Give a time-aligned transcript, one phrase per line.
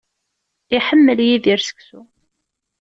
[0.77, 2.01] Iḥemmel Yidir seksu.